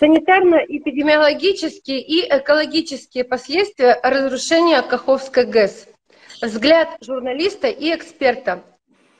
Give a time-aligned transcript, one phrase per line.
[0.00, 5.86] Санитарно-эпидемиологические и экологические последствия разрушения Каховской ГЭС.
[6.42, 8.64] Взгляд журналиста и эксперта.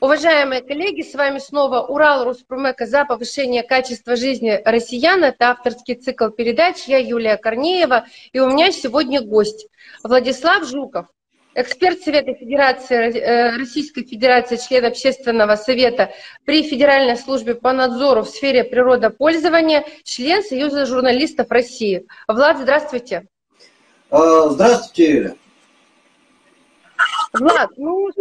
[0.01, 5.25] Уважаемые коллеги, с вами снова Урал Руспромека за повышение качества жизни россиян.
[5.25, 6.85] Это авторский цикл передач.
[6.87, 8.07] Я Юлия Корнеева.
[8.33, 9.67] И у меня сегодня гость
[10.03, 11.07] Владислав Жуков,
[11.55, 16.11] эксперт Совета Федерации, э, Российской Федерации, член Общественного совета
[16.45, 22.07] при Федеральной службе по надзору в сфере природопользования, член Союза журналистов России.
[22.27, 23.27] Влад, здравствуйте.
[24.11, 25.35] А, здравствуйте, Юля.
[27.33, 28.19] Влад, ну 6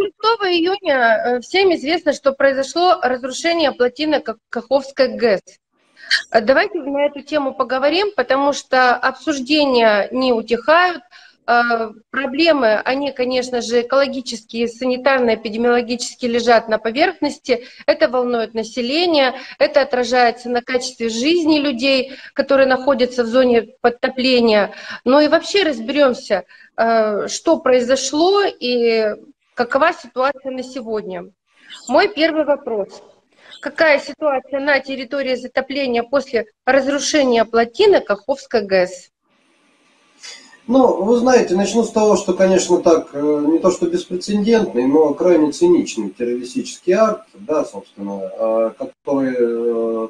[0.52, 5.42] июня э, всем известно, что произошло разрушение плотины Каховской ГЭС.
[6.32, 13.82] Давайте на эту тему поговорим, потому что обсуждения не утихают, Э, проблемы, они, конечно же,
[13.82, 17.66] экологические, санитарные, эпидемиологические лежат на поверхности.
[17.86, 24.74] Это волнует население, это отражается на качестве жизни людей, которые находятся в зоне подтопления.
[25.04, 26.46] Ну и вообще разберемся,
[26.78, 29.16] э, что произошло и
[29.54, 31.30] какова ситуация на сегодня.
[31.88, 33.02] Мой первый вопрос.
[33.62, 39.13] Какая ситуация на территории затопления после разрушения плотины Каховской ГЭС?
[40.66, 45.14] Ну, вы знаете, начну с того, что, конечно, так, э, не то что беспрецедентный, но
[45.14, 50.08] крайне циничный террористический акт, да, собственно, э, который, э,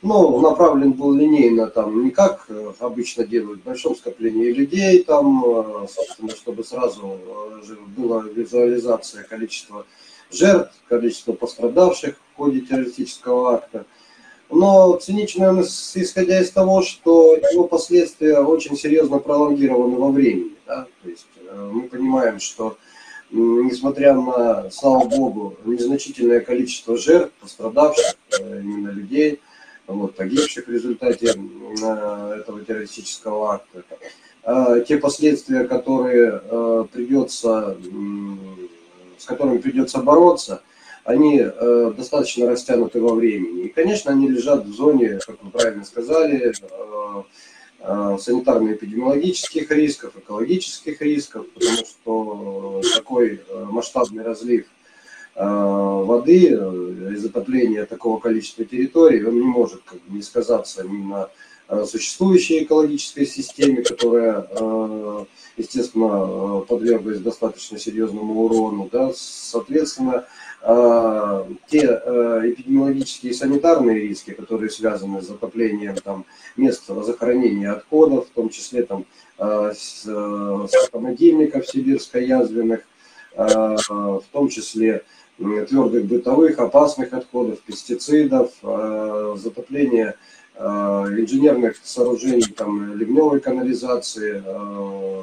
[0.00, 6.30] ну, направлен был линейно, там, не как обычно делают в большом скоплении людей, там, собственно,
[6.30, 7.18] чтобы сразу
[7.96, 9.84] была визуализация количества
[10.30, 13.84] жертв, количества пострадавших в ходе террористического акта–
[14.50, 20.52] но цинично он, исходя из того, что его последствия очень серьезно пролонгированы во времени.
[20.66, 20.86] Да?
[21.02, 22.76] То есть э, мы понимаем, что
[23.30, 29.40] несмотря на, слава богу, незначительное количество жертв, пострадавших, э, именно людей,
[29.86, 33.84] вот, погибших в результате э, этого террористического акта,
[34.86, 37.78] те последствия, которые придется,
[39.16, 40.60] с которыми придется бороться–
[41.04, 43.64] они э, достаточно растянуты во времени.
[43.64, 47.22] И, конечно, они лежат в зоне, как вы правильно сказали, э,
[47.80, 54.64] э, санитарно-эпидемиологических рисков, экологических рисков, потому что такой э, масштабный разлив
[55.34, 61.04] э, воды э, и такого количества территорий, он не может как бы, не сказаться ни
[61.04, 61.28] на
[61.86, 64.46] существующей экологической системе, которая,
[65.56, 68.90] естественно, подверглась достаточно серьезному урону.
[68.92, 70.26] Да, соответственно,
[70.66, 76.24] а, те э, эпидемиологические и санитарные риски, которые связаны с затоплением там,
[76.56, 79.04] мест захоронения отходов, в том числе там,
[79.38, 82.80] э, с, э, с холодильников сибирско-язвенных,
[83.36, 85.02] в том числе
[85.36, 90.14] твердых бытовых, опасных отходов, пестицидов, затопление
[90.56, 94.42] инженерных сооружений, там, ливневой канализации,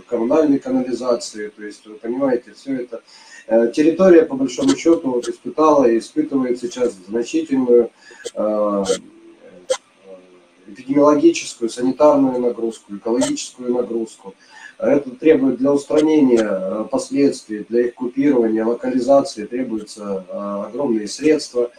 [0.07, 1.47] коммунальной канализации.
[1.49, 3.01] То есть, вы понимаете, все это
[3.47, 7.91] Э, территория, по большому счету, испытала и испытывает сейчас значительную
[8.33, 8.83] э,
[10.67, 14.35] эпидемиологическую, санитарную нагрузку, экологическую нагрузку.
[14.77, 21.71] Это требует для устранения э, последствий, для их купирования, локализации требуются э, огромные средства.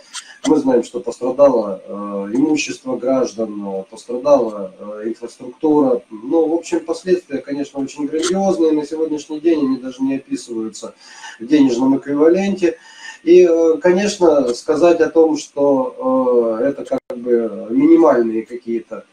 [0.47, 1.93] Мы знаем, что пострадало э,
[2.35, 6.03] имущество граждан, пострадала инфраструктура.
[6.11, 8.73] Ну, в общем, последствия, конечно, очень грандиозные.
[8.73, 10.95] На сегодняшний день они даже не описываются
[11.39, 12.77] в денежном эквиваленте.
[13.23, 13.49] И,
[13.81, 19.05] конечно, сказать о том, что это как бы минимальные какие-то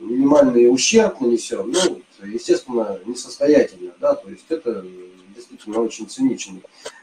[0.00, 4.84] минимальный ущерб нанесен, ну, естественно, несостоятельно, да, то есть это
[5.34, 6.99] действительно очень циничный э,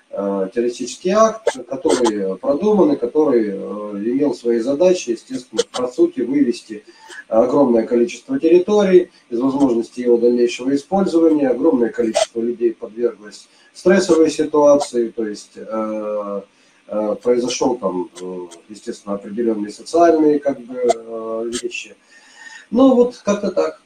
[0.53, 6.83] террористический акт, который продуман и который э, имел свои задачи, естественно, по сути, вывести
[7.28, 15.27] огромное количество территорий из возможности его дальнейшего использования, огромное количество людей подверглось стрессовой ситуации, то
[15.27, 16.41] есть э,
[16.88, 21.95] э, произошел там, э, естественно, определенные социальные как бы, э, вещи–
[22.69, 23.81] ну, вот как-то так.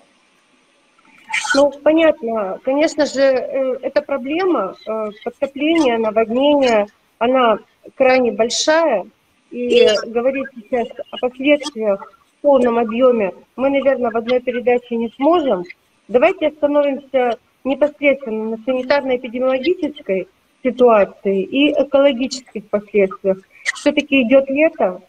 [1.55, 2.59] Ну, понятно.
[2.63, 6.87] Конечно же, э, эта проблема э, подтопления, наводнения,
[7.19, 7.59] она
[7.95, 9.05] крайне большая.
[9.49, 15.65] И говорить сейчас о последствиях в полном объеме мы, наверное, в одной передаче не сможем.
[16.07, 20.29] Давайте остановимся непосредственно на санитарно-эпидемиологической
[20.63, 23.39] ситуации и экологических последствиях.
[23.75, 25.01] Все-таки идет лето,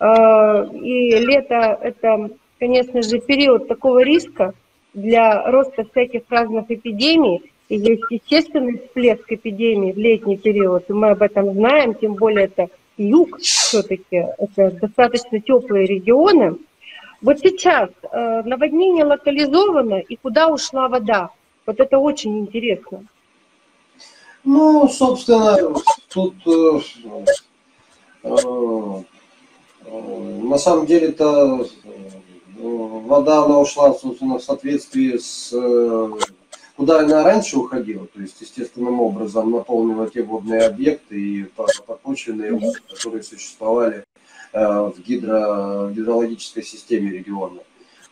[0.00, 4.54] э, и лето– это конечно же, период такого риска
[4.94, 11.10] для роста всяких разных эпидемий, и есть естественный всплеск эпидемии в летний период, и мы
[11.10, 16.56] об этом знаем, тем более это юг все-таки, это достаточно теплые регионы.
[17.20, 21.30] Вот сейчас э, наводнение локализовано и куда ушла вода?
[21.66, 23.04] Вот это очень интересно.
[24.44, 25.56] Ну, собственно,
[26.08, 26.80] тут э,
[28.24, 29.02] э,
[29.86, 31.66] на самом деле-то
[32.58, 35.52] вода она ушла, собственно, в соответствии с
[36.76, 41.44] куда она раньше уходила, то есть естественным образом наполнила те водные объекты и
[41.86, 42.58] подпочвенные
[42.88, 44.04] которые существовали
[44.52, 47.60] в, гидро, гидрологической системе региона.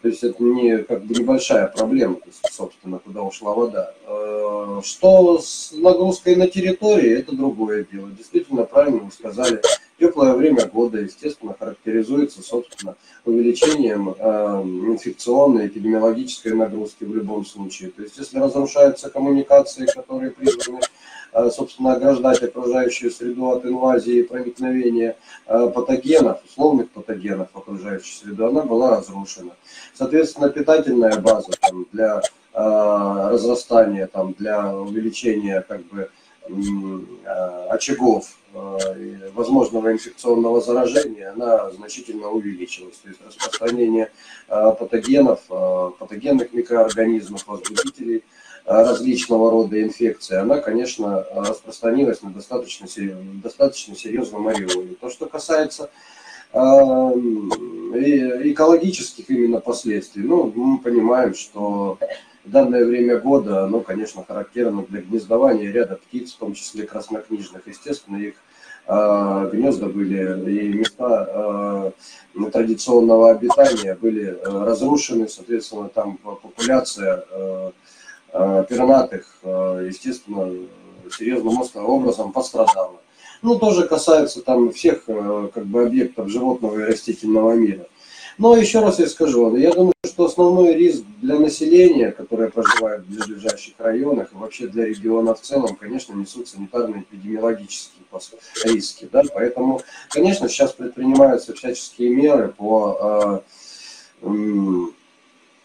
[0.02, 3.94] То есть это не как бы небольшая проблема, то есть, собственно, куда ушла вода.
[4.04, 8.10] Э, что с нагрузкой на территории, это другое дело.
[8.10, 9.62] Действительно, правильно вы сказали,
[10.02, 14.62] теплое время года, естественно, характеризуется, собственно, увеличением э,
[14.92, 17.90] инфекционной, эпидемиологической нагрузки в любом случае.
[17.90, 20.80] То есть, если разрушаются коммуникации, которые призваны
[21.34, 25.16] Э, собственно, ограждать окружающую среду от инвазии и проникновения
[25.46, 29.52] э, патогенов, условных патогенов в окружающую среду, она была разрушена.
[29.94, 32.20] Соответственно, питательная база там, для э,
[33.32, 36.10] разрастания, там, для увеличения как бы,
[37.70, 38.36] очагов
[39.34, 42.98] возможного инфекционного заражения, она значительно увеличилась.
[42.98, 44.10] То есть распространение
[44.48, 45.40] патогенов,
[45.98, 48.22] патогенных микроорганизмов, возбудителей–
[48.64, 52.86] различного рода инфекции, она, конечно, распространилась на достаточно,
[53.42, 54.94] достаточно серьезном ореоле.
[55.00, 55.90] То, что касается
[58.50, 61.98] экологических именно последствий, ну, мы понимаем, что
[62.44, 67.66] данное время года, оно, конечно, характерно для гнездования ряда птиц, в том числе краснокнижных.
[67.66, 68.34] Естественно, их
[68.84, 71.92] гнезда были и места
[72.52, 77.24] традиционного обитания были разрушены, соответственно, там популяция
[78.34, 80.50] Э, пернатых, э, естественно,
[81.10, 82.98] серьезным образом пострадала.
[83.42, 87.86] Ну, тоже касается там всех э, как бы объектов животного и растительного мира.
[88.38, 93.26] Но еще раз я скажу, я думаю, что основной риск для населения, которое проживает в
[93.26, 98.02] ближайших районах и вообще для региона в целом, конечно, несут санитарно-эпидемиологические
[98.64, 99.08] риски.
[99.12, 99.22] Да?
[99.34, 103.42] Поэтому, конечно, сейчас предпринимаются всяческие меры по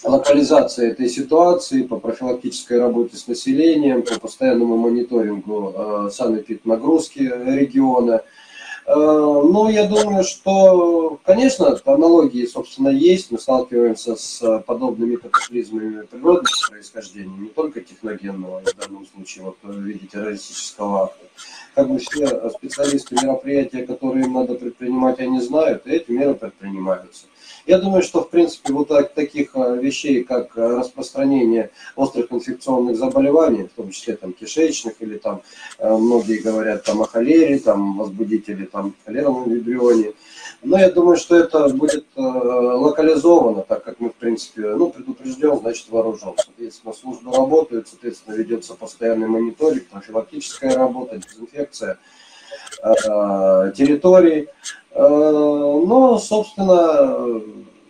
[0.03, 8.21] локализации этой ситуации, по профилактической работе с населением, по постоянному мониторингу э, санэпид нагрузки региона.
[8.85, 13.31] Э, ну, я думаю, что, конечно, аналогии, собственно, есть.
[13.31, 19.79] Мы сталкиваемся с подобными катаклизмами природного происхождения, не только техногенного, в данном случае, вот в
[19.79, 21.25] виде террористического акта.
[21.73, 27.25] Как бы все специалисты мероприятия, которые им надо предпринимать, они знают, и эти меры предпринимаются.
[27.67, 32.95] Я думаю, что, в принципе, вот так, таких э, вещей, как э, распространение острых инфекционных
[32.95, 35.41] заболеваний, в том числе там кишечных, или там
[35.77, 40.13] э, многие говорят там о холере, там возбудители там холеровом вибрионе,
[40.63, 45.89] но я думаю, что это будет локализовано, так как мы, в принципе, ну, предупрежден, значит
[45.89, 46.35] вооружен.
[46.37, 51.99] Соответственно, службы работают, соответственно, ведется постоянный мониторинг, профилактическая работа, дезинфекция
[52.81, 54.47] территорий.
[54.93, 57.41] Но, собственно,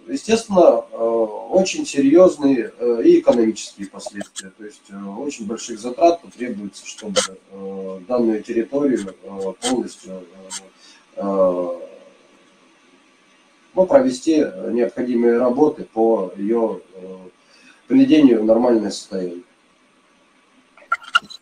[0.10, 4.51] естественно, э, очень серьезные э, и экономические последствия.
[4.57, 7.19] То есть э, очень больших затрат потребуется, чтобы
[8.07, 9.13] данную территорию
[9.62, 10.24] полностью
[13.73, 14.38] ну, провести
[14.71, 16.81] необходимые работы по ее
[17.88, 19.44] приведению в нормальное состояние.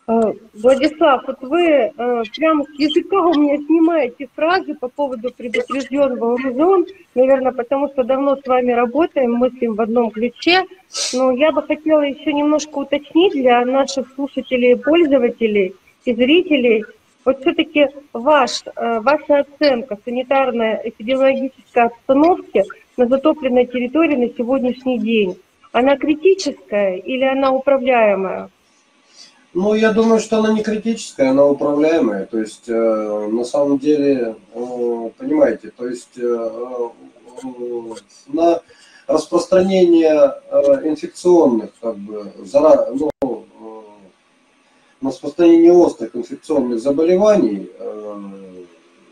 [0.08, 1.90] Э, Владислав, вот вы э,
[2.36, 8.36] прямо с языка у меня снимаете фразы по поводу предупрежден вооружен, наверное, потому что давно
[8.36, 10.64] с вами работаем, мыслим в одном ключе.
[11.12, 16.84] Но я бы хотела еще немножко уточнить для наших слушателей пользователей и зрителей,
[17.24, 22.62] вот все-таки ваш, э, ваша оценка санитарной эпидемиологической обстановки
[22.96, 25.36] на затопленной территории на сегодняшний день,
[25.72, 28.48] она критическая или она управляемая?
[29.58, 32.26] Ну, я думаю, что она не критическая, она управляемая.
[32.26, 37.94] То есть, э, на самом деле, э, понимаете, то есть э, э
[38.26, 38.60] на
[39.06, 43.26] распространение э, инфекционных, как бы, зара, ну, э,
[45.00, 48.20] на распространение острых инфекционных заболеваний э,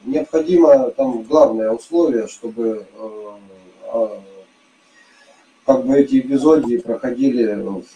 [0.04, 4.08] необходимо там главное условие, чтобы э,
[5.64, 7.54] как бы эти эпизоды проходили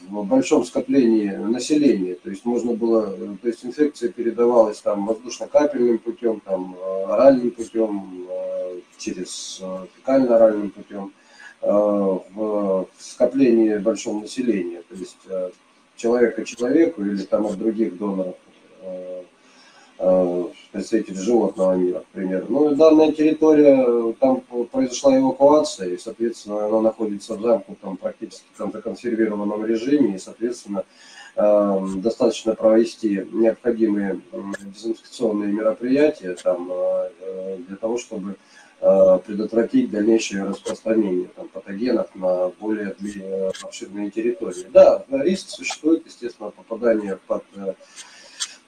[0.09, 2.15] в большом скоплении населения.
[2.15, 8.81] То есть можно было, то есть инфекция передавалась там воздушно-капельным путем, там оральным путем, э,
[8.97, 11.13] через э, фекально-оральным путем
[11.61, 14.83] э, в скоплении большого населения.
[14.89, 15.19] То есть
[15.97, 18.37] человека человеку или там от других доноров
[20.73, 22.47] представители животного мира, к примеру.
[22.49, 29.65] Ну, данная территория, там произошла эвакуация, и, соответственно, она находится в замкнутом, практически там законсервированном
[29.67, 30.85] режиме, и, соответственно,
[31.41, 34.21] Эм, достаточно провести необходимые
[34.61, 38.35] дезинфекционные мероприятия там, э, для того, чтобы
[38.81, 42.97] э, предотвратить дальнейшее распространение там, патогенов на более
[43.63, 44.67] обширные территории.
[44.73, 47.45] Да, риск существует, естественно, попадание под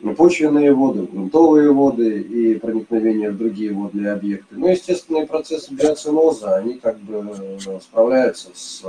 [0.02, 4.56] э, почвенные воды, грунтовые воды и проникновение в другие водные объекты.
[4.56, 8.82] Но естественные процессы биоциноза, они как бы справляются с,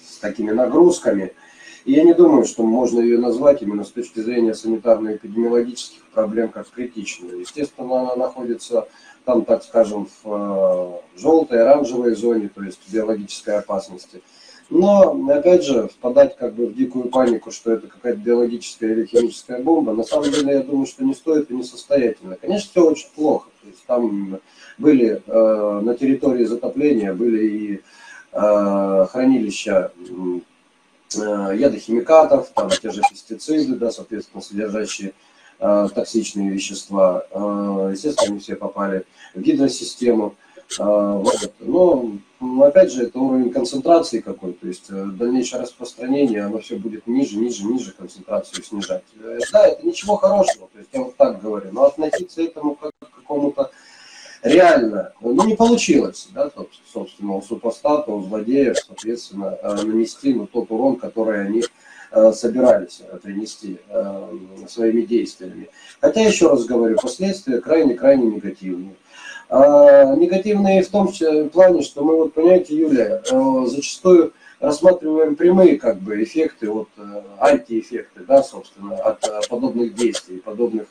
[0.00, 1.32] с такими нагрузками,
[1.84, 6.70] и я не думаю, что можно ее назвать именно с точки зрения санитарно-эпидемиологических проблем как
[6.70, 7.40] критичную.
[7.40, 8.88] Естественно, она находится
[9.26, 14.22] там, так скажем, в э, желтой, оранжевой зоне, то есть биологической опасности.
[14.70, 19.62] Но, опять же, впадать как бы в дикую панику, что это какая-то биологическая или химическая
[19.62, 22.36] бомба, на самом деле, я думаю, что не стоит и несостоятельно.
[22.36, 23.48] Конечно, все очень плохо.
[23.62, 24.40] То есть там
[24.78, 27.80] были э, на территории затопления, были и
[28.32, 29.92] э, хранилища
[31.16, 35.12] Э, ядохимикатов, там те же пестициды, да, соответственно, содержащие
[35.60, 37.24] э, токсичные вещества.
[37.30, 39.04] Э, естественно, они все попали
[39.34, 40.34] в гидросистему.
[40.78, 41.52] Вот.
[41.60, 42.12] Но,
[42.62, 47.64] опять же, это уровень концентрации какой, то есть дальнейшее распространение, оно все будет ниже, ниже,
[47.64, 49.04] ниже концентрацию снижать.
[49.52, 52.92] Да, это ничего хорошего, то есть я вот так говорю, но относиться к этому как
[53.00, 53.70] к какому-то
[54.44, 56.50] реально, ну, не получилось, да,
[56.92, 61.64] собственно, у супостата, у злодеев, соответственно, э, нанести ну, тот урон, который они
[62.12, 64.28] э, собирались принести э,
[64.68, 65.70] своими действиями.
[66.00, 68.94] Хотя, еще раз говорю, последствия крайне-крайне негативные.
[69.48, 71.12] А, негативные в том
[71.52, 73.22] плане, что мы, вот, понимаете, Юлия,
[73.66, 76.88] зачастую рассматриваем прямые как бы эффекты, вот,
[77.38, 80.86] антиэффекты, да, собственно, от подобных действий, подобных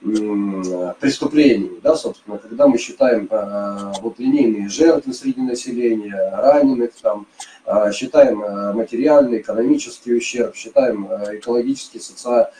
[0.00, 7.49] преступлений, да, собственно, когда мы считаем э, вот линейные жертвы среди населения, раненых, там, э,
[7.92, 12.50] считаем э, материальный, экономический ущерб, считаем экологические, социальные,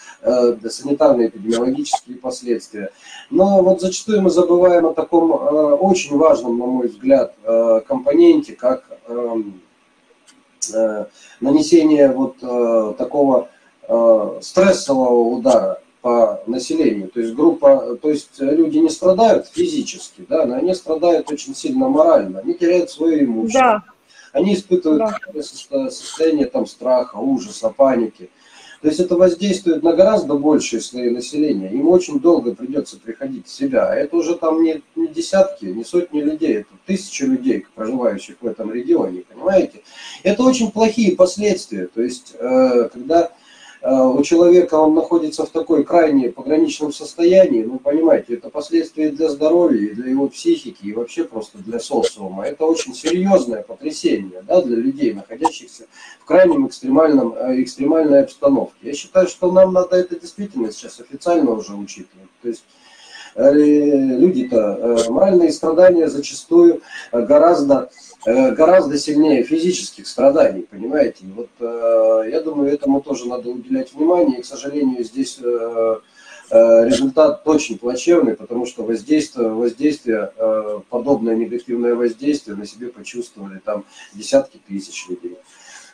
[0.68, 2.90] санитарные, эпидемиологические последствия.
[3.30, 5.30] Но вот зачастую мы забываем о таком
[5.82, 7.34] очень важном, на мой взгляд,
[7.86, 9.60] компоненте, как эм,
[11.40, 13.48] нанесение вот такого
[14.42, 17.08] стрессового удара по населению.
[17.08, 21.88] То есть группа, то есть люди не страдают физически, да, но они страдают очень сильно
[21.88, 22.40] морально.
[22.40, 23.82] Они теряют свое имущество.
[23.86, 23.99] Да.
[24.32, 25.42] Они испытывают да.
[25.90, 28.30] состояние там страха, ужаса, паники.
[28.80, 31.70] То есть это воздействует на гораздо большее слои населения.
[31.70, 33.94] Им очень долго придется приходить в себя.
[33.94, 38.72] Это уже там не, не десятки, не сотни людей, это тысячи людей, проживающих в этом
[38.72, 39.82] регионе, понимаете?
[40.22, 41.88] Это очень плохие последствия.
[41.88, 43.32] То есть, э, когда
[43.82, 49.90] у человека он находится в такой крайне пограничном состоянии, ну, понимаете, это последствия для здоровья,
[49.90, 52.44] и для его психики, и вообще просто для социума.
[52.44, 55.86] Это очень серьезное потрясение да, для людей, находящихся
[56.20, 58.76] в крайнем экстремальном, э, экстремальной обстановке.
[58.82, 62.28] Я считаю, что нам надо это действительно сейчас официально уже учитывать.
[62.42, 62.79] То есть э,
[63.36, 66.82] люди-то, моральные страдания зачастую
[67.12, 67.90] гораздо
[68.26, 71.24] Э, гораздо сильнее физических страданий, понимаете?
[71.34, 74.40] Вот э, я думаю, этому тоже надо уделять внимание.
[74.40, 75.96] И, к сожалению, здесь э,
[76.50, 80.32] результат очень плачевный, потому что воздействие, воздействие
[80.88, 83.84] подобное негативное воздействие на себе почувствовали там
[84.14, 85.38] десятки тысяч людей.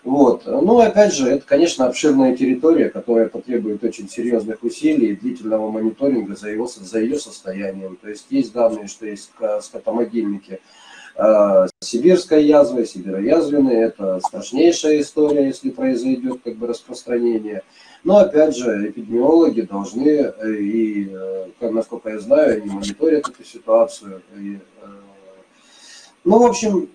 [0.07, 0.47] Вот.
[0.47, 6.37] Ну, опять же, это, конечно, обширная территория, которая потребует очень серьезных усилий и длительного мониторинга
[6.37, 7.99] за, его, за ее состоянием.
[8.01, 9.33] То есть есть данные, что есть
[9.63, 10.61] скотомогильники,
[11.17, 17.63] а, сибирская язва, сибироязвенная– это страшнейшая история, если произойдет как бы распространение.
[18.05, 24.23] Но опять же, эпидемиологи должны, э, и, э, насколько я знаю, они мониторят эту ситуацию.
[24.39, 24.87] И, э,
[26.23, 26.91] ну, в общем,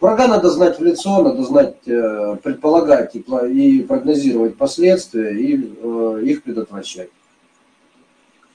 [0.00, 5.56] врага надо знать в лицо, надо знать, предполагать и прогнозировать последствия и
[6.24, 7.10] их предотвращать.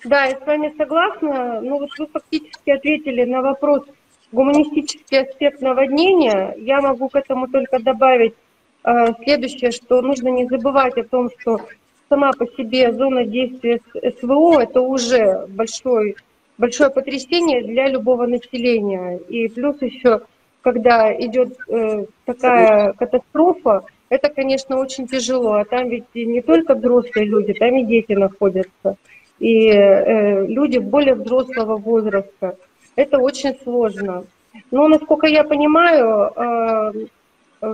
[0.05, 1.61] Да, я с вами согласна.
[1.61, 3.83] Ну вот вы фактически ответили на вопрос
[4.31, 6.53] гуманистический аспект наводнения.
[6.57, 8.35] Я могу к этому только добавить
[8.83, 11.61] э, следующее, что нужно не забывать о том, что
[12.07, 13.81] сама по себе зона действия
[14.19, 16.15] СВО– это уже большой,
[16.59, 19.17] большое потрясение для любого населения.
[19.27, 20.21] И плюс еще,
[20.65, 25.53] когда идет э, такая катастрофа, это, конечно, очень тяжело.
[25.53, 28.97] А там ведь не только взрослые люди, там и дети находятся
[29.37, 32.57] и э, люди более взрослого возраста.
[32.95, 34.25] Это очень сложно.
[34.71, 37.71] Но, насколько я понимаю, э,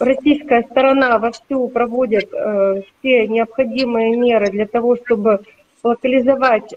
[0.00, 5.42] российская сторона вовсю проводит все необходимые меры для того, чтобы
[5.86, 6.74] локализовать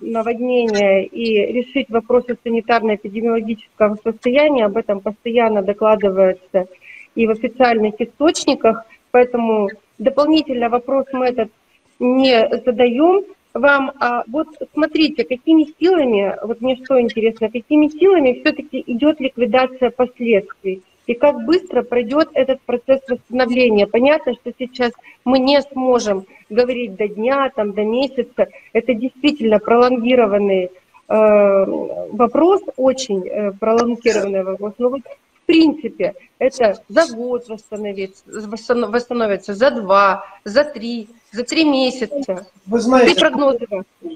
[0.00, 4.66] наводнение и решить вопросы санитарно-эпидемиологического состояния.
[4.66, 6.66] Об этом постоянно докладывается
[7.14, 8.84] и в официальных источниках.
[9.10, 9.68] Поэтому
[9.98, 11.50] дополнительно вопрос мы этот
[11.98, 13.92] не задаем вам.
[14.00, 20.82] А вот смотрите, какими силами, вот мне что интересно, какими силами все-таки идет ликвидация последствий?
[21.06, 23.86] И как быстро пройдет этот процесс восстановления?
[23.86, 24.92] Понятно, что сейчас
[25.24, 28.48] мы не сможем говорить до дня, там, до месяца.
[28.72, 30.70] Это действительно пролонгированный э,
[31.08, 34.74] вопрос, очень э, пролонгированный вопрос.
[34.78, 35.02] Но вот
[35.44, 42.46] в принципе, это за год восстановится, восстановится, за два, за три, за три месяца.
[42.64, 43.66] Вы знаете, прогнозы.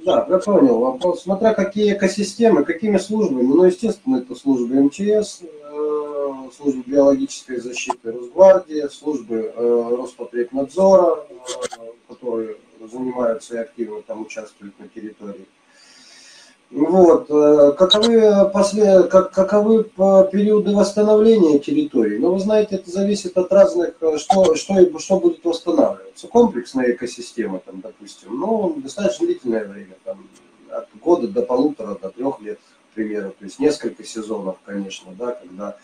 [0.07, 1.25] Да, я понял вопрос.
[1.25, 3.43] Смотря какие экосистемы, какими службами.
[3.43, 6.08] Ну, естественно, это службы МЧС, э,
[6.55, 11.35] службы биологической защиты Росгвардии, службы э, Роспотребнадзора, э,
[12.09, 12.57] которые
[12.91, 15.47] занимаются и активно там участвуют на территории.
[16.71, 17.31] Вот.
[17.31, 22.19] Э, каковы, после, как, каковы периоды восстановления территории?
[22.19, 26.29] Ну, вы знаете, это зависит от разных, э, что, что, что будет восстанавливаться.
[26.29, 30.29] Комплексная экосистема, там, допустим, ну, достаточно длительное время, там,
[30.71, 32.59] от года до полутора, до трех лет,
[32.91, 33.31] к примеру.
[33.39, 35.79] То есть несколько сезонов, конечно, да, когда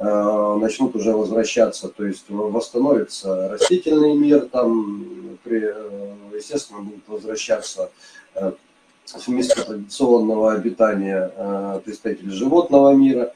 [0.00, 7.90] начнут уже возвращаться, то есть восстановится растительный мир, там, при, э, естественно, будут возвращаться
[8.34, 8.52] э,
[9.04, 13.34] с места традиционного обитания э, представителей животного мира.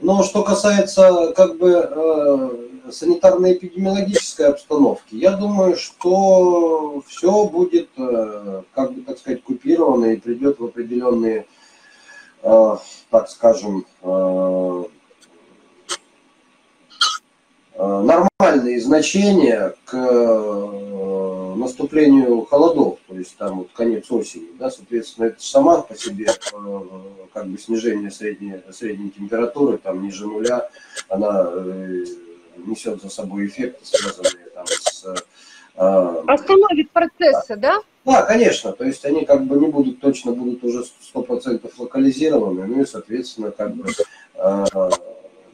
[0.00, 2.50] Но что касается как бы э,
[2.90, 10.58] санитарно-эпидемиологической обстановки, я думаю, что все будет, э, как бы так сказать, купировано и придет
[10.58, 11.46] в определенные,
[12.42, 13.84] так скажем,
[17.80, 19.94] нормальные значения к
[21.60, 26.80] наступлению холодов, то есть там вот конец осени, да, соответственно, это сама по себе э,
[27.32, 30.68] как бы снижение средней, средней температуры, там ниже нуля,
[31.08, 32.04] она э,
[32.56, 35.04] несет за собой эффекты, связанные там с...
[35.76, 37.80] Э, Остановит процессы, да?
[38.04, 42.82] Да, конечно, то есть они как бы не будут, точно будут уже 100% локализированы, ну
[42.82, 43.86] и, соответственно, как бы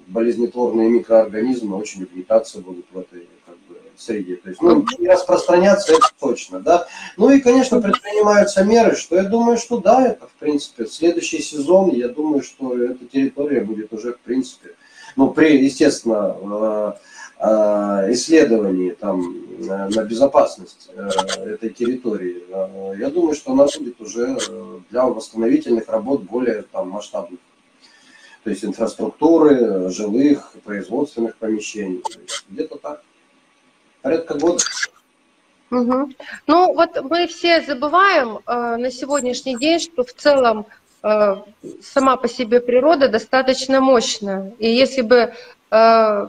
[0.07, 3.29] болезнетворные микроорганизмы очень угнетаться будут в этой
[3.99, 4.37] среде.
[4.37, 6.87] То есть, ну, не распространяться это точно, да.
[7.17, 11.91] Ну и, конечно, предпринимаются меры, что я думаю, что да, это, в принципе, следующий сезон,
[11.91, 14.71] я думаю, что эта территория будет уже, в принципе,
[15.17, 16.93] ну, при, естественно, э,
[17.41, 19.23] э, исследовании там
[19.61, 20.91] э, на безопасность
[21.39, 22.45] этой территории,
[22.99, 24.37] я думаю, что она будет уже
[24.91, 27.41] для восстановительных работ более там масштабных.
[28.47, 32.01] То есть инфраструктуры, жилых, производственных помещений.
[32.49, 33.03] Где-то так
[34.03, 34.63] порядка года.
[35.73, 36.11] Угу.
[36.47, 40.67] Ну вот мы все забываем э, на сегодняшний день, что в целом
[41.03, 41.35] э,
[41.83, 44.53] сама по себе природа достаточно мощная.
[44.61, 45.35] И если бы
[45.73, 46.29] э,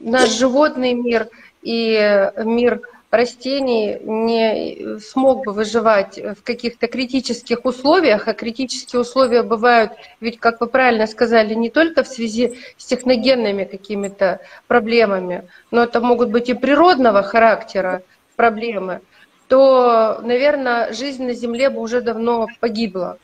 [0.00, 1.28] наш животный мир
[1.62, 9.92] и мир растений не смог бы выживать в каких-то критических условиях, а критические условия бывают,
[10.20, 16.00] ведь, как вы правильно сказали, не только в связи с техногенными какими-то проблемами, но это
[16.00, 18.02] могут быть и природного характера
[18.34, 19.02] проблемы,
[19.46, 23.18] то, наверное, жизнь на Земле бы уже давно погибла.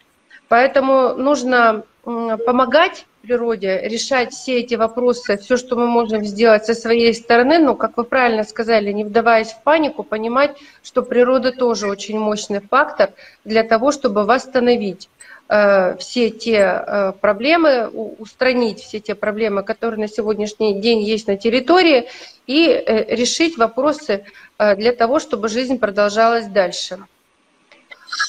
[0.49, 7.15] Поэтому нужно помогать природе решать все эти вопросы, все, что мы можем сделать со своей
[7.15, 12.19] стороны, но, как вы правильно сказали, не вдаваясь в панику, понимать, что природа тоже очень
[12.19, 13.11] мощный фактор
[13.45, 15.09] для того, чтобы восстановить
[15.49, 21.37] э, все те э, проблемы, устранить все те проблемы, которые на сегодняшний день есть на
[21.37, 22.09] территории,
[22.47, 24.25] и э, решить вопросы
[24.59, 26.99] для того, чтобы жизнь продолжалась дальше.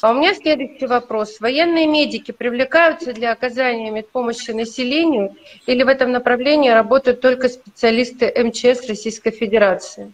[0.01, 1.39] А у меня следующий вопрос.
[1.39, 8.87] Военные медики привлекаются для оказания медпомощи населению или в этом направлении работают только специалисты МЧС
[8.87, 10.13] Российской Федерации?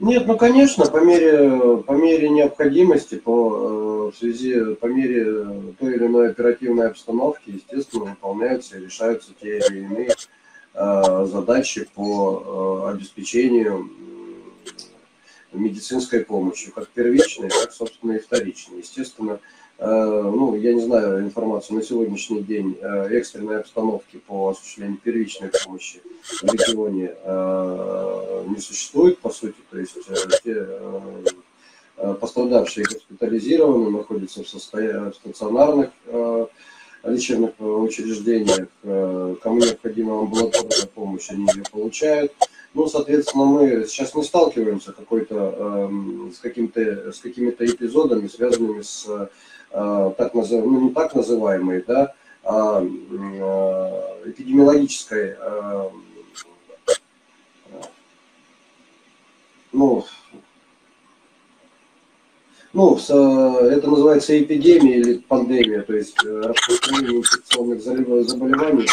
[0.00, 5.94] Нет, ну конечно, по мере, по мере необходимости, по, э, в связи, по мере той
[5.94, 10.10] или иной оперативной обстановки, естественно, выполняются и решаются те или иные
[10.74, 13.88] э, задачи по э, обеспечению
[15.54, 18.78] медицинской помощи, как первичной, так, собственно, и вторичной.
[18.78, 19.40] Естественно,
[19.78, 25.50] э, ну, я не знаю информацию на сегодняшний день э, экстренной обстановки по осуществлению первичной
[25.64, 29.96] помощи в регионе э, не существует, по сути, то есть
[30.42, 30.66] те
[32.20, 35.90] пострадавшие госпитализированы, находятся в, состоянии, в стационарных
[37.04, 38.68] лечебных учреждениях,
[39.42, 42.32] кому необходима амбулаторная помощь, они ее получают.
[42.72, 49.08] Ну, соответственно, мы сейчас не сталкиваемся какой-то, эм, с, каким-то, с какими-то эпизодами, связанными с
[49.70, 52.14] так называемой, ну, не так называемой, да,
[52.44, 52.80] а
[54.24, 55.36] эпидемиологической
[59.74, 60.04] ну,
[62.74, 68.86] ну, это называется эпидемия или пандемия, то есть э, распространение инфекционных заболеваний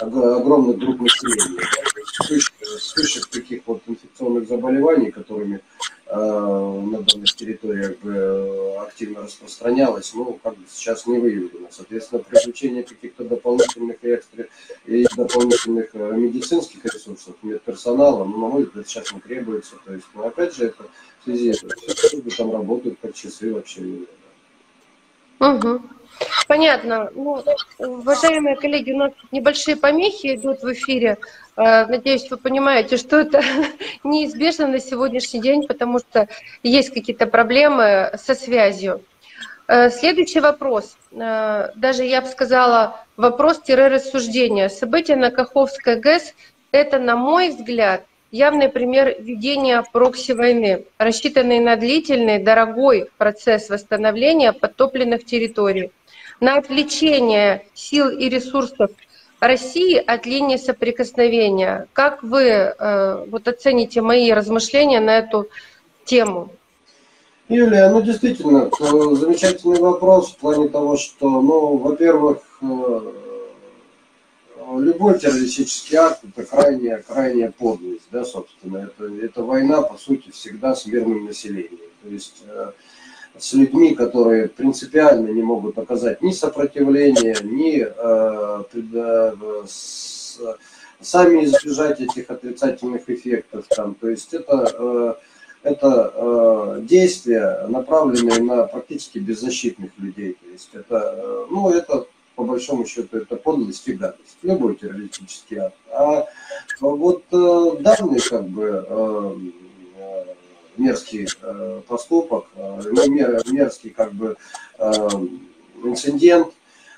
[0.00, 1.60] огромных групп населения.
[2.04, 10.38] Вспышек, вспышек таких вот инфекционных заболеваний, которыми э, на данных территориях э, активно распространялось, ну,
[10.42, 11.68] как бы сейчас не выявлено.
[11.70, 14.46] Соответственно, привлечение каких-то дополнительных и, экстра,
[14.86, 19.76] и дополнительных медицинских ресурсов, медперсонала, ну, на мой взгляд, сейчас не требуется.
[19.84, 20.84] То есть, ну, опять же, это
[21.20, 21.62] в связи с
[22.12, 23.80] этим, там работают как часы вообще.
[25.40, 25.82] Угу.
[26.50, 27.12] Понятно.
[27.14, 27.44] Ну,
[27.78, 31.18] уважаемые коллеги, у нас небольшие помехи идут в эфире.
[31.56, 33.40] Э, надеюсь, вы понимаете, что это
[34.02, 36.26] неизбежно на сегодняшний день, потому что
[36.64, 39.00] есть какие-то проблемы со связью.
[39.68, 40.96] Э, следующий вопрос.
[41.12, 44.70] Э, даже я бы сказала, вопрос-рассуждение.
[44.70, 46.34] События на Каховской ГЭС–
[46.72, 55.24] это, на мой взгляд, явный пример ведения прокси-войны, рассчитанный на длительный, дорогой процесс восстановления подтопленных
[55.24, 55.92] территорий,
[56.40, 58.90] на отвлечение сил и ресурсов
[59.40, 61.86] России от линии соприкосновения.
[61.92, 65.48] Как вы э, вот оцените мои размышления на эту
[66.04, 66.50] тему?
[67.48, 68.70] Юлия, ну действительно,
[69.16, 73.00] замечательный вопрос в плане того, что, ну, во-первых, э,
[74.78, 78.78] любой террористический акт это крайняя, крайняя подлость, да, собственно.
[78.78, 81.90] Это, это война, по сути, всегда с мирным населением.
[82.02, 82.72] То есть э,
[83.38, 90.38] с людьми, которые принципиально не могут оказать ни сопротивления, ни э, э, с,
[91.00, 93.66] сами избежать этих отрицательных эффектов.
[93.68, 93.94] Там.
[93.94, 95.14] То есть это, э,
[95.62, 100.36] это э, действия, направленные на практически беззащитных людей.
[100.40, 105.58] То есть это, э, ну, это по большому счету, это подлость и гадость, любой террористический
[105.58, 105.76] акт.
[105.92, 106.24] А
[106.80, 109.36] вот э, данный, как бы, э
[110.80, 112.80] мерзкий э, поступок, э,
[113.50, 114.36] мерзкий, как бы,
[114.78, 114.92] э,
[115.84, 116.48] инцидент,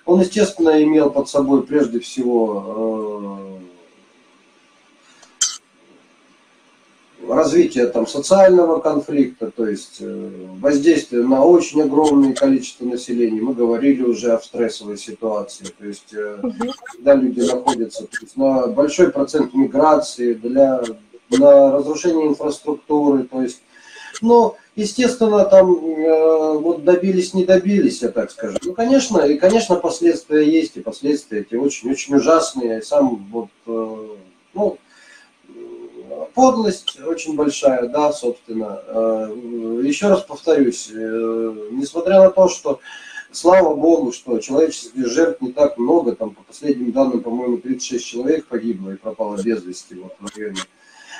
[0.04, 3.60] он, естественно, имел под собой прежде всего
[7.20, 13.40] э, развитие там, социального конфликта, то есть э, воздействие на очень огромное количество населения.
[13.40, 16.72] Мы говорили уже о стрессовой ситуации, то есть угу.
[16.96, 20.82] когда люди находятся то есть, на большой процент миграции, для,
[21.30, 23.62] на разрушение инфраструктуры, то есть,
[24.22, 28.58] но, естественно, там э, вот добились, не добились, я так скажу.
[28.62, 32.82] Ну, конечно, и, конечно, последствия есть, и последствия эти очень-очень ужасные.
[32.82, 33.50] Сам вот,
[34.54, 34.78] ну,
[36.34, 38.82] подлость очень большая, да, собственно.
[38.86, 42.80] Э, еще раз повторюсь, э, несмотря на то, что
[43.30, 48.46] слава богу, что человеческих жертв не так много, там по последним данным, по-моему, 36 человек
[48.46, 50.64] погибло и пропало без вести вот, в районе э,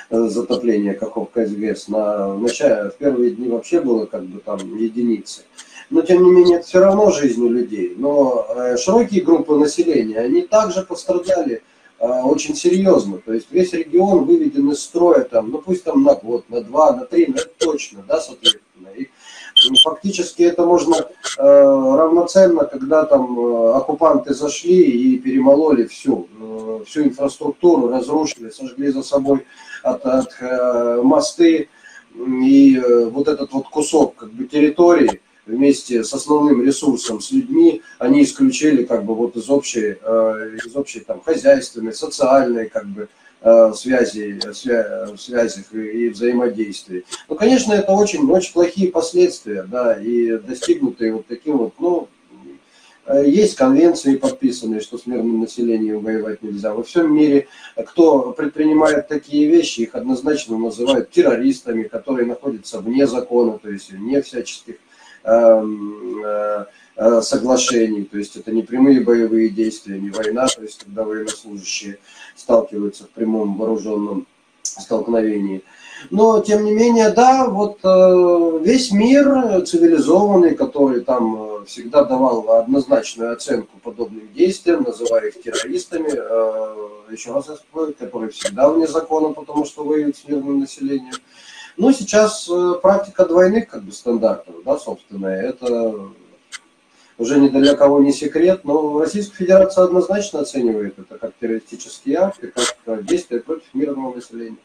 [0.09, 1.87] затопления Каховка СГС.
[1.87, 5.41] На, в, начале, в первые дни вообще было как бы там единицы.
[5.89, 7.93] Но тем не менее это все равно жизни людей.
[7.97, 11.61] Но широкие группы населения, они также пострадали
[12.03, 13.19] а, очень серьезно.
[13.19, 16.93] То есть весь регион выведен из строя, там, ну пусть там на год, на два,
[16.93, 18.61] на три, но это точно, да, соответственно.
[19.69, 26.79] Ну, фактически это можно э, равноценно, когда там э, оккупанты зашли и перемололи всю, э,
[26.85, 29.45] всю инфраструктуру, разрушили, сожгли за собой
[29.83, 31.69] от, от э, мосты.
[32.15, 37.81] И э, вот этот вот кусок как бы территории, вместе с основным ресурсом, с людьми,
[37.99, 43.03] они исключили как бы вот из общей, э, из общей там хозяйственной, социальной как бы
[43.03, 43.07] э,
[43.43, 47.03] свя, связи и взаимодействия.
[47.27, 52.07] Ну, конечно, это очень, очень плохие последствия, да, и достигнутые вот таким вот, ну,
[53.05, 56.73] э, есть конвенции подписанные, что с мирным населением воевать нельзя.
[56.73, 63.59] Во всем мире, кто предпринимает такие вещи, их однозначно называют террористами, которые находятся вне закона,
[63.59, 64.75] то есть вне всяческих
[65.25, 70.83] Эм, э, э, соглашений, то есть это не прямые боевые действия, не война, то есть
[70.83, 71.97] когда военнослужащие
[72.35, 74.27] сталкиваются в прямом вооруженном
[74.61, 75.63] столкновении.
[76.09, 83.33] Но, тем не менее, да, вот э, весь мир цивилизованный, который там всегда давал однозначную
[83.33, 86.09] оценку подобным действиям, называя их террористами,
[87.11, 87.49] еще раз
[87.97, 91.15] которые всегда вне закона, потому что воюют с мирным населением,
[91.75, 96.09] ну, сейчас э, практика двойных как бы стандартов, да, собственно, это
[97.23, 102.43] уже ни для кого не секрет, но Российская Федерация однозначно оценивает это как террористический акт
[102.43, 104.57] и как действие против мирного населения.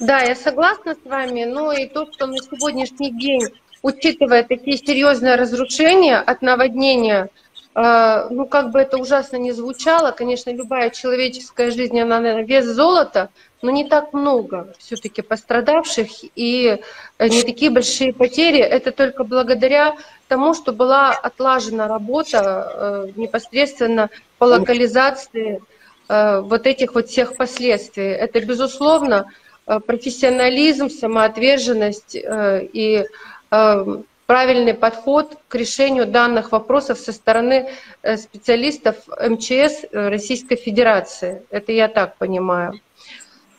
[0.00, 3.42] Да, я согласна с вами, но и то, что на сегодняшний день,
[3.82, 7.28] учитывая такие серьезные разрушения от наводнения, э,
[7.74, 13.30] ну, как бы это ужасно не звучало, конечно, любая человеческая жизнь, она на вес золота,
[13.62, 16.80] но не так много все-таки пострадавших и
[17.18, 18.58] э, не такие большие потери.
[18.58, 25.62] Это только благодаря тому, что была отлажена работа э, непосредственно по локализации
[26.08, 28.08] вот этих вот всех последствий.
[28.08, 29.30] Это, безусловно,
[29.70, 33.04] Э, профессионализм, самоотверженность э, и
[33.52, 33.84] э,
[34.30, 37.70] правильный подход к решению данных вопросов со стороны
[38.16, 41.42] специалистов МЧС Российской Федерации.
[41.50, 42.74] Это я так понимаю.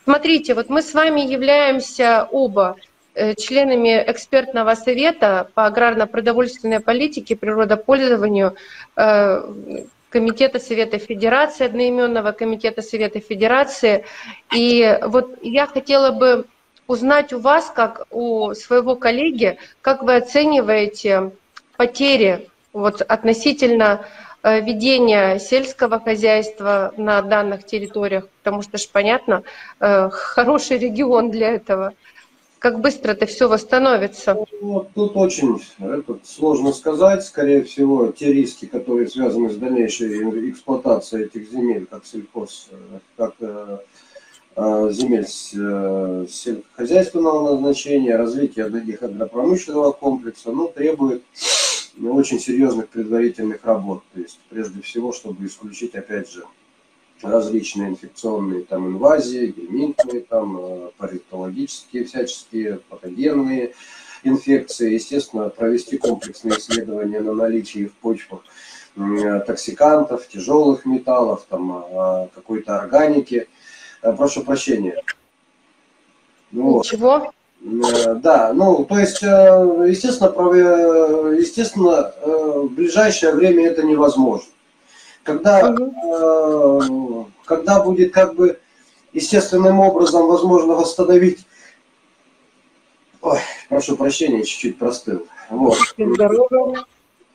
[0.04, 2.76] Смотрите, вот мы с вами являемся оба
[3.36, 8.56] членами экспертного совета по аграрно-продовольственной политике, природопользованию
[10.08, 14.06] Комитета Совета Федерации, одноименного Комитета Совета Федерации.
[14.54, 16.46] И вот я хотела бы
[16.92, 21.32] узнать у вас, как у своего коллеги, как вы оцениваете
[21.76, 24.06] потери вот, относительно
[24.42, 29.42] э, ведения сельского хозяйства на данных территориях, потому что ж понятно,
[29.80, 31.94] э, хороший регион для этого–
[32.62, 34.36] как быстро это все восстановится?
[34.60, 37.24] Ну, тут очень это, сложно сказать.
[37.24, 42.68] Скорее всего, те риски, которые связаны с дальнейшей эксплуатацией этих земель, как сельхоз,
[43.16, 43.78] как э, э,
[44.56, 51.22] земель э, сельскохозяйственного назначения, развитие таких агропромышленного комплекса, ну, требует
[52.02, 54.02] очень серьезных предварительных работ.
[54.14, 56.44] То есть, прежде всего, чтобы исключить, опять же,
[57.22, 63.74] различные инфекционные там инвазии, гельминтные, там э, паритологические всяческие, патогенные
[64.24, 64.94] инфекции.
[64.94, 68.40] Естественно, провести комплексные исследования на наличие в почвах
[68.96, 73.48] э, токсикантов, тяжелых металлов, там, э, какой-то органики.
[74.02, 75.02] Прошу прощения.
[76.50, 77.32] Ну, Ничего?
[77.60, 80.32] Да, ну, то есть, естественно,
[81.30, 84.48] естественно, в ближайшее время это невозможно.
[85.22, 87.30] Когда, угу.
[87.30, 88.58] э, когда будет как бы
[89.12, 91.46] естественным образом возможно восстановить...
[93.20, 93.38] Ой,
[93.68, 95.28] прошу прощения, чуть-чуть простыл.
[95.48, 95.78] Вот.
[95.96, 96.86] Здорово.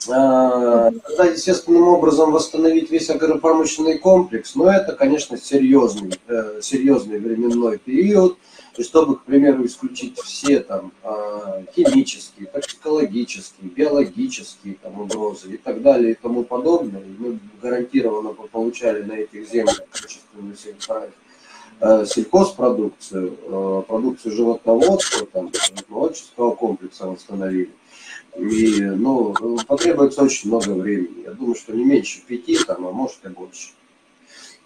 [0.06, 7.78] Э, когда естественным образом восстановить весь агропромышленный комплекс, но это, конечно, серьезный, э, серьезный временной
[7.80, 8.38] период.
[8.78, 15.82] И чтобы, к примеру, исключить все там а, химические, токсикологические, биологические там, угрозы и так
[15.82, 20.56] далее и тому подобное, мы гарантированно получали на этих землях качественную
[21.80, 25.52] э, сельхозпродукцию, э, продукцию животноводства, там,
[26.56, 27.72] комплекса восстановили.
[28.38, 29.34] И, ну,
[29.68, 31.24] потребуется очень много времени.
[31.26, 33.70] Я думаю, что не меньше пяти, там, а может и больше.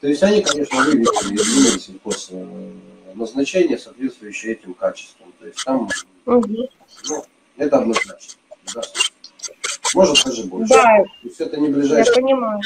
[0.02, 2.72] То есть они, конечно, вывели из сельхоз э,
[3.14, 5.32] назначение, соответствующее этим качествам.
[5.40, 5.90] То есть там
[6.26, 6.70] угу.
[7.08, 7.26] ну,
[7.58, 8.40] это однозначно.
[8.74, 8.82] Да.
[9.94, 10.74] Может даже больше.
[10.74, 11.04] Да.
[11.04, 12.16] То есть это не ближайшее.
[12.16, 12.62] Я понимаю.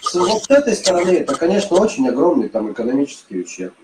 [0.00, 3.74] С вот этой стороны это, конечно, очень огромный там экономический ущерб.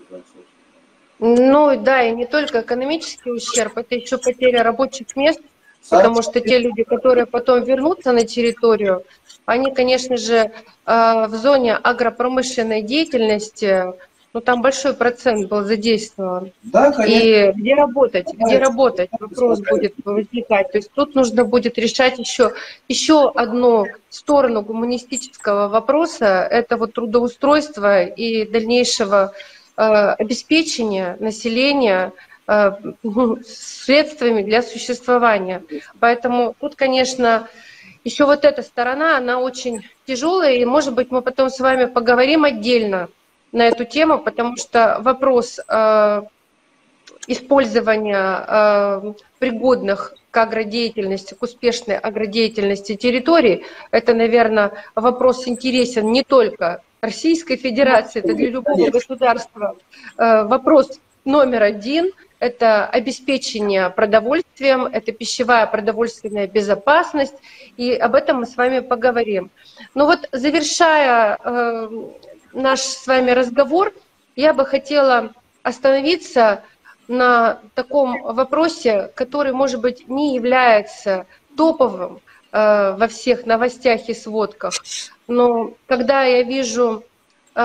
[1.19, 5.41] Ну да, и не только экономический ущерб, это еще потеря рабочих мест,
[5.89, 9.03] потому что те люди, которые потом вернутся на территорию,
[9.45, 10.51] они, конечно же, э,
[10.85, 13.93] в зоне агропромышленной деятельности
[14.33, 16.51] ну там большой процент был задействован.
[16.61, 17.13] Да, конечно.
[17.13, 20.71] И где работать, где работать, вопрос будет возникать.
[20.71, 22.53] То есть тут нужно будет решать еще,
[22.87, 29.33] еще одну сторону гуманистического вопроса, это вот трудоустройство и дальнейшего
[29.79, 32.11] обеспечения населения
[32.47, 32.71] э,
[33.47, 35.63] средствами для существования.
[35.99, 37.47] Поэтому тут, конечно,
[38.03, 42.43] еще вот эта сторона, она очень тяжелая, и, может быть, мы потом с вами поговорим
[42.43, 43.09] отдельно
[43.51, 46.21] на эту тему, потому что вопрос э,
[47.27, 56.81] использования э, пригодных к агродеятельности, к успешной агродеятельности территорий, это, наверное, вопрос интересен не только
[57.01, 59.77] Российской Федерации, это для любого государства.
[60.17, 67.35] Э, вопрос номер один– это обеспечение продовольствием, это пищевая продовольственная безопасность,
[67.77, 69.49] и об этом мы с вами поговорим.
[69.95, 71.89] Но вот завершая э,
[72.53, 73.93] наш с вами разговор,
[74.35, 75.33] я бы хотела
[75.63, 76.63] остановиться
[77.07, 84.73] на таком вопросе, который, может быть, не является топовым во всех новостях и сводках.
[85.27, 87.03] Но когда я вижу
[87.55, 87.61] э,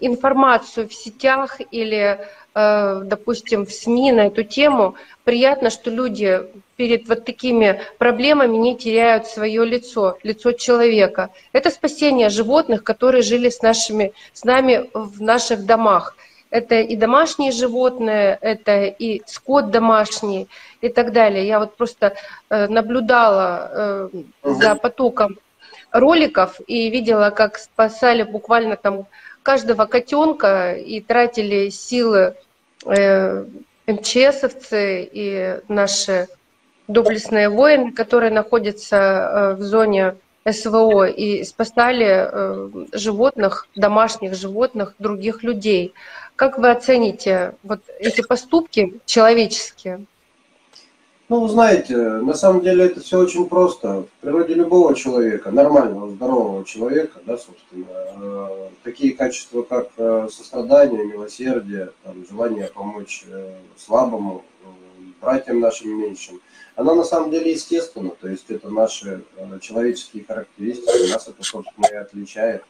[0.00, 2.18] информацию в сетях или,
[2.54, 6.40] э, допустим, в СМИ на эту тему, приятно, что люди
[6.76, 11.30] перед вот такими проблемами не теряют свое лицо, лицо человека.
[11.52, 16.16] Это спасение животных, которые жили с, нашими, с нами в наших домах.
[16.54, 20.46] Это и домашние животные, это и скот домашний
[20.80, 21.48] и так далее.
[21.48, 22.14] Я вот просто
[22.48, 24.08] э, наблюдала э,
[24.44, 25.36] за потоком
[25.90, 29.06] роликов и видела, как спасали буквально там
[29.42, 32.36] каждого котенка и тратили силы
[32.86, 33.44] э,
[33.88, 36.28] МЧСовцы и наши
[36.86, 40.14] доблестные воины, которые находятся в зоне
[40.50, 45.94] СВО и спасали э, животных, домашних животных, других людей.
[46.36, 50.06] Как вы оцените вот эти поступки человеческие?
[51.30, 54.02] Ну, знаете, на самом деле это все очень просто.
[54.02, 61.06] В природе любого человека, нормального, здорового человека, да, собственно, э, такие качества, как э, сострадание,
[61.06, 64.44] милосердие, там, желание помочь э, слабому,
[65.22, 66.40] братьям нашим меньшим,
[66.76, 69.24] она на самом деле естественна, то есть это наши
[69.60, 72.64] человеческие характеристики, нас это, собственно, и отличает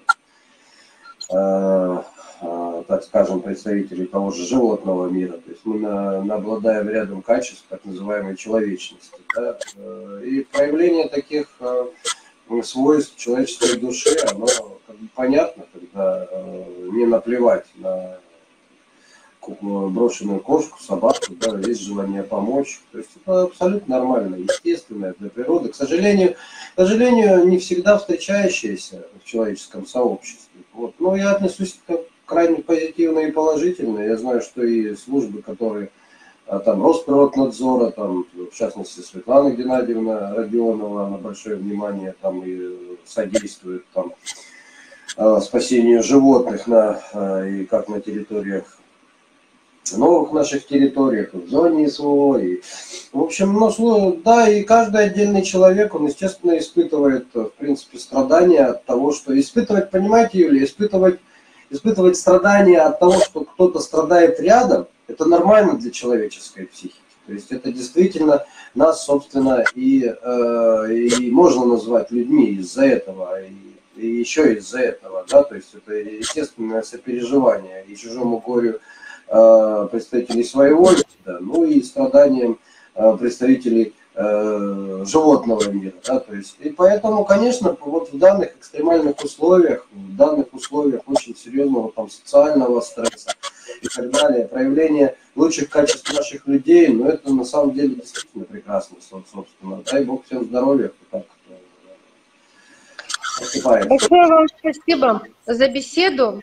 [2.41, 5.35] Э, так скажем, представителей того же животного мира.
[5.35, 9.17] То есть мы на, обладаем рядом качеств так называемой человечности.
[9.35, 9.59] Да?
[9.77, 11.87] Э, и проявление таких э,
[12.63, 14.47] свойств человеческой души, оно
[14.87, 16.29] как бы понятно, когда
[16.93, 18.19] не наплевать на
[19.61, 22.81] брошенную кошку, собаку, да, есть желание помочь.
[22.93, 25.71] То есть это абсолютно нормально, естественное для природы.
[25.71, 26.35] К сожалению,
[26.75, 30.63] к сожалению, не всегда встречающееся в человеческом сообществе.
[30.73, 30.95] Вот.
[30.99, 34.01] Но я отношусь к крайне позитивно и положительно.
[34.01, 35.91] Я знаю, что и службы, которые
[36.47, 43.85] а, там Росприроднадзора, там, в частности, Светлана Геннадьевна Родионова, она большое внимание там и содействует
[43.95, 44.13] там
[45.17, 48.79] а, спасению животных на, а, и как на территориях
[49.93, 52.39] новых наших территориях, в зоне СВО.
[52.39, 52.61] И,
[53.13, 58.85] в общем, ну, да, и каждый отдельный человек, он, естественно, испытывает, в принципе, страдания от
[58.85, 59.39] того, что...
[59.39, 61.21] Испытывать, понимаете, Юлия, испытывать
[61.71, 67.01] испытывать страдания от того, что кто-то страдает рядом, это нормально для человеческой психики.
[67.27, 68.45] То есть это действительно
[68.75, 73.53] нас, собственно, и, э, и можно назвать людьми из-за этого, и,
[73.97, 78.79] и еще из-за этого, да, то есть это естественное сопереживание и чужому горю э,
[79.91, 82.59] представителей своего вида, ну и страданиям
[82.95, 85.95] э, представителей Э, животного мира.
[86.07, 91.35] Да, то есть, и поэтому, конечно, вот в данных экстремальных условиях, в данных условиях очень
[91.35, 93.35] серьезного там, социального стресса
[93.83, 98.99] и так далее, проявление лучших качеств наших людей, ну, это на самом деле действительно прекрасно,
[99.01, 99.83] собственно.
[99.91, 101.27] Дай Бог всем здоровья, кто так
[103.41, 103.89] поступает.
[103.89, 106.41] Большое вам спасибо за беседу.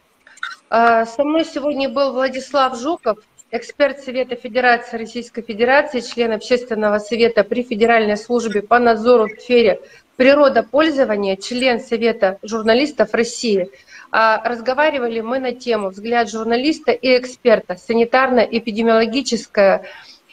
[0.74, 3.18] А, со мной сегодня был Владислав Жуков,
[3.52, 9.82] эксперт Совета Федерации Российской Федерации, член Общественного совета при Федеральной службе по надзору в сфере
[10.16, 13.70] природопользования, член Совета журналистов России.
[14.14, 17.76] А разговаривали мы на тему «Взгляд журналиста и эксперта.
[17.76, 19.84] Санитарно-эпидемиологическое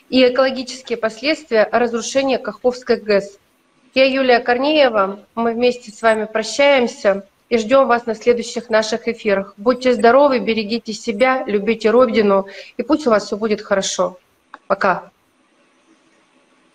[0.09, 3.41] и экологические последствия разрушения Каховской ГЭС».
[3.93, 9.55] Я Юлия Корнеева, мы вместе с вами прощаемся и ждем вас на следующих наших эфирах.
[9.57, 14.19] Будьте здоровы, берегите себя, любите Родину, и пусть у вас все будет хорошо.
[14.67, 15.11] Пока.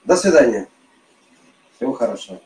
[0.06, 0.68] До свидания.
[1.76, 2.40] Всего хорошего.